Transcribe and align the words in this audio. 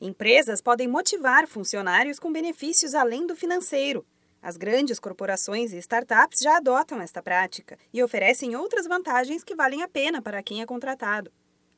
Empresas 0.00 0.60
podem 0.60 0.88
motivar 0.88 1.46
funcionários 1.46 2.18
com 2.18 2.32
benefícios 2.32 2.94
além 2.94 3.26
do 3.26 3.36
financeiro. 3.36 4.04
As 4.42 4.56
grandes 4.56 4.98
corporações 4.98 5.72
e 5.72 5.78
startups 5.78 6.40
já 6.40 6.56
adotam 6.56 7.00
esta 7.00 7.22
prática 7.22 7.78
e 7.92 8.02
oferecem 8.02 8.56
outras 8.56 8.86
vantagens 8.86 9.42
que 9.42 9.54
valem 9.54 9.82
a 9.82 9.88
pena 9.88 10.20
para 10.20 10.42
quem 10.42 10.60
é 10.60 10.66
contratado. 10.66 11.32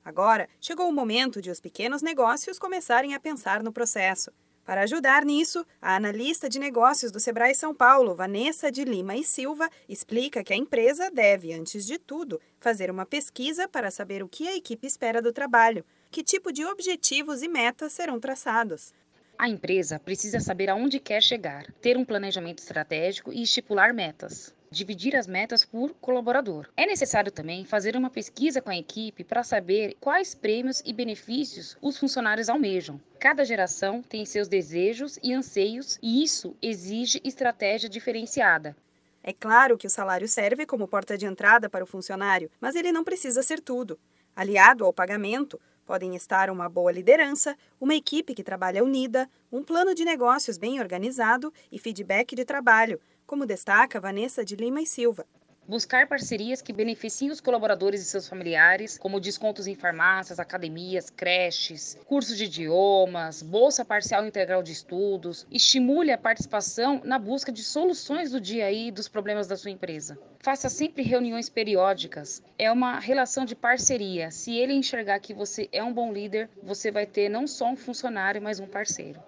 Agora, 0.04 0.48
chegou 0.60 0.88
o 0.88 0.92
momento 0.92 1.42
de 1.42 1.50
os 1.50 1.60
pequenos 1.60 2.02
negócios 2.02 2.58
começarem 2.58 3.14
a 3.14 3.20
pensar 3.20 3.62
no 3.62 3.72
processo. 3.72 4.32
Para 4.66 4.82
ajudar 4.82 5.24
nisso, 5.24 5.64
a 5.80 5.94
analista 5.94 6.48
de 6.48 6.58
negócios 6.58 7.12
do 7.12 7.20
Sebrae 7.20 7.54
São 7.54 7.72
Paulo, 7.72 8.16
Vanessa 8.16 8.70
de 8.70 8.82
Lima 8.82 9.14
e 9.14 9.22
Silva, 9.22 9.70
explica 9.88 10.42
que 10.42 10.52
a 10.52 10.56
empresa 10.56 11.08
deve, 11.08 11.52
antes 11.52 11.86
de 11.86 12.00
tudo, 12.00 12.40
fazer 12.58 12.90
uma 12.90 13.06
pesquisa 13.06 13.68
para 13.68 13.92
saber 13.92 14.24
o 14.24 14.28
que 14.28 14.48
a 14.48 14.56
equipe 14.56 14.84
espera 14.84 15.22
do 15.22 15.32
trabalho, 15.32 15.84
que 16.10 16.24
tipo 16.24 16.52
de 16.52 16.64
objetivos 16.64 17.44
e 17.44 17.48
metas 17.48 17.92
serão 17.92 18.18
traçados. 18.18 18.92
A 19.38 19.48
empresa 19.48 20.00
precisa 20.00 20.40
saber 20.40 20.68
aonde 20.68 20.98
quer 20.98 21.22
chegar, 21.22 21.70
ter 21.80 21.96
um 21.96 22.04
planejamento 22.04 22.58
estratégico 22.58 23.32
e 23.32 23.44
estipular 23.44 23.94
metas 23.94 24.52
dividir 24.76 25.16
as 25.16 25.26
metas 25.26 25.64
por 25.64 25.94
colaborador. 25.94 26.68
É 26.76 26.86
necessário 26.86 27.32
também 27.32 27.64
fazer 27.64 27.96
uma 27.96 28.10
pesquisa 28.10 28.60
com 28.60 28.68
a 28.68 28.76
equipe 28.76 29.24
para 29.24 29.42
saber 29.42 29.96
quais 29.98 30.34
prêmios 30.34 30.82
e 30.84 30.92
benefícios 30.92 31.76
os 31.80 31.98
funcionários 31.98 32.48
almejam. 32.48 33.00
Cada 33.18 33.44
geração 33.44 34.02
tem 34.02 34.24
seus 34.26 34.48
desejos 34.48 35.18
e 35.22 35.32
anseios 35.32 35.98
e 36.02 36.22
isso 36.22 36.54
exige 36.60 37.20
estratégia 37.24 37.88
diferenciada. 37.88 38.76
É 39.22 39.32
claro 39.32 39.78
que 39.78 39.86
o 39.86 39.90
salário 39.90 40.28
serve 40.28 40.66
como 40.66 40.86
porta 40.86 41.16
de 41.16 41.26
entrada 41.26 41.68
para 41.68 41.82
o 41.82 41.86
funcionário, 41.86 42.50
mas 42.60 42.76
ele 42.76 42.92
não 42.92 43.02
precisa 43.02 43.42
ser 43.42 43.60
tudo. 43.60 43.98
Aliado 44.36 44.84
ao 44.84 44.92
pagamento, 44.92 45.58
podem 45.86 46.16
estar 46.16 46.50
uma 46.50 46.68
boa 46.68 46.90
liderança, 46.90 47.56
uma 47.80 47.94
equipe 47.94 48.34
que 48.34 48.42
trabalha 48.42 48.82
unida, 48.82 49.30
um 49.50 49.62
plano 49.62 49.94
de 49.94 50.04
negócios 50.04 50.58
bem 50.58 50.80
organizado 50.80 51.52
e 51.70 51.78
feedback 51.78 52.34
de 52.34 52.44
trabalho, 52.44 53.00
como 53.24 53.46
destaca 53.46 54.00
Vanessa 54.00 54.44
de 54.44 54.56
Lima 54.56 54.82
e 54.82 54.86
Silva. 54.86 55.24
Buscar 55.68 56.06
parcerias 56.06 56.62
que 56.62 56.72
beneficiem 56.72 57.32
os 57.32 57.40
colaboradores 57.40 58.00
e 58.00 58.04
seus 58.04 58.28
familiares, 58.28 58.96
como 58.96 59.18
descontos 59.18 59.66
em 59.66 59.74
farmácias, 59.74 60.38
academias, 60.38 61.10
creches, 61.10 61.98
cursos 62.06 62.36
de 62.36 62.44
idiomas, 62.44 63.42
bolsa 63.42 63.84
parcial 63.84 64.24
integral 64.24 64.62
de 64.62 64.70
estudos, 64.70 65.44
estimule 65.50 66.12
a 66.12 66.18
participação 66.18 67.00
na 67.02 67.18
busca 67.18 67.50
de 67.50 67.64
soluções 67.64 68.30
do 68.30 68.40
dia 68.40 68.66
aí 68.66 68.92
dos 68.92 69.08
problemas 69.08 69.48
da 69.48 69.56
sua 69.56 69.72
empresa. 69.72 70.16
Faça 70.38 70.68
sempre 70.68 71.02
reuniões 71.02 71.48
periódicas. 71.48 72.40
É 72.56 72.70
uma 72.70 73.00
relação 73.00 73.44
de 73.44 73.56
parceria. 73.56 74.30
Se 74.30 74.56
ele 74.56 74.72
enxergar 74.72 75.18
que 75.18 75.34
você 75.34 75.68
é 75.72 75.82
um 75.82 75.92
bom 75.92 76.12
líder, 76.12 76.48
você 76.62 76.92
vai 76.92 77.06
ter 77.06 77.28
não 77.28 77.44
só 77.44 77.68
um 77.68 77.76
funcionário, 77.76 78.40
mas 78.40 78.60
um 78.60 78.66
parceiro. 78.68 79.20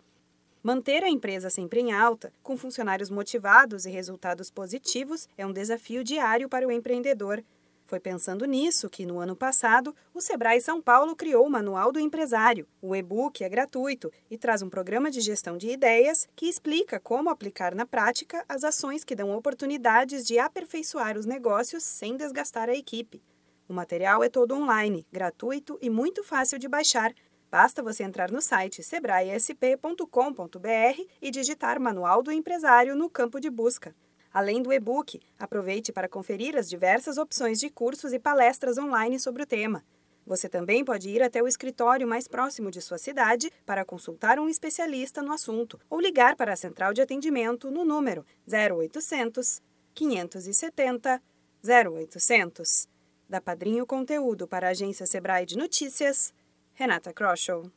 Manter 0.69 1.02
a 1.02 1.08
empresa 1.08 1.48
sempre 1.48 1.80
em 1.80 1.92
alta, 1.92 2.30
com 2.42 2.55
funcionários 2.55 3.08
motivados 3.08 3.86
e 3.86 3.91
resultados 3.91 4.50
positivos, 4.50 5.27
é 5.34 5.47
um 5.47 5.50
desafio 5.50 6.05
diário 6.05 6.47
para 6.47 6.69
o 6.69 6.70
empreendedor. 6.70 7.42
Foi 7.86 7.98
pensando 7.98 8.44
nisso 8.44 8.91
que, 8.91 9.06
no 9.06 9.19
ano 9.19 9.34
passado, 9.34 9.97
o 10.12 10.20
Sebrae 10.20 10.60
São 10.60 10.83
Paulo 10.83 11.16
criou 11.16 11.47
o 11.47 11.50
Manual 11.50 11.91
do 11.91 11.98
Empresário. 11.98 12.69
O 12.83 12.94
e-book 12.94 13.42
é 13.42 13.48
gratuito 13.48 14.12
e 14.30 14.36
traz 14.36 14.60
um 14.60 14.69
programa 14.69 15.10
de 15.10 15.22
gestão 15.22 15.56
de 15.56 15.70
ideias 15.70 16.28
que 16.36 16.44
explica 16.44 17.00
como 17.00 17.30
aplicar 17.30 17.75
na 17.75 17.86
prática 17.86 18.44
as 18.47 18.62
ações 18.62 19.05
que 19.05 19.16
dão 19.16 19.34
oportunidades 19.34 20.27
de 20.27 20.38
aperfeiçoar 20.38 21.16
os 21.16 21.25
negócios 21.25 21.82
sem 21.82 22.14
desgastar 22.14 22.69
a 22.69 22.75
equipe. 22.75 23.22
O 23.66 23.72
material 23.72 24.22
é 24.22 24.28
todo 24.28 24.55
online, 24.55 25.06
gratuito 25.10 25.78
e 25.80 25.88
muito 25.88 26.22
fácil 26.22 26.58
de 26.58 26.69
baixar. 26.69 27.14
Basta 27.50 27.82
você 27.82 28.02
entrar 28.02 28.30
no 28.30 28.42
site 28.42 28.82
sebraesp.com.br 28.82 31.02
e 31.20 31.30
digitar 31.30 31.80
Manual 31.80 32.22
do 32.22 32.30
Empresário 32.30 32.94
no 32.94 33.08
campo 33.08 33.41
de 33.41 33.48
busca. 33.48 33.94
Além 34.32 34.62
do 34.62 34.72
e-book, 34.72 35.18
aproveite 35.38 35.91
para 35.91 36.08
conferir 36.08 36.56
as 36.56 36.69
diversas 36.69 37.16
opções 37.16 37.58
de 37.58 37.70
cursos 37.70 38.12
e 38.12 38.19
palestras 38.19 38.76
online 38.76 39.19
sobre 39.19 39.42
o 39.42 39.47
tema. 39.47 39.82
Você 40.26 40.47
também 40.47 40.84
pode 40.84 41.08
ir 41.08 41.22
até 41.22 41.42
o 41.42 41.48
escritório 41.48 42.06
mais 42.06 42.28
próximo 42.28 42.70
de 42.70 42.82
sua 42.82 42.98
cidade 42.98 43.50
para 43.64 43.82
consultar 43.82 44.38
um 44.38 44.47
especialista 44.47 45.22
no 45.22 45.32
assunto 45.32 45.81
ou 45.88 45.98
ligar 45.98 46.37
para 46.37 46.53
a 46.53 46.56
central 46.56 46.92
de 46.92 47.00
atendimento 47.00 47.70
no 47.70 47.82
número 47.82 48.26
0800 48.47 49.62
570 49.94 51.22
0800. 51.66 52.88
Da 53.26 53.41
Padrinho 53.41 53.87
Conteúdo 53.87 54.47
para 54.47 54.69
a 54.69 54.70
agência 54.70 55.06
Sebrae 55.06 55.47
de 55.47 55.56
Notícias. 55.56 56.34
Renata 56.78 57.12
Kroschel. 57.12 57.72